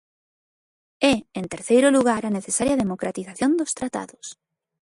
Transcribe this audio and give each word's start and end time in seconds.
E, 1.11 1.13
en 1.39 1.45
terceiro 1.53 1.87
lugar, 1.95 2.21
a 2.25 2.35
necesaria 2.37 2.79
democratización 2.83 3.51
dos 3.59 3.75
tratados. 3.79 4.25